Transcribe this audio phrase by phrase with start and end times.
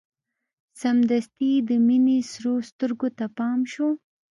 [0.81, 3.89] سمدستي يې د مينې سرو سترګو ته پام شو.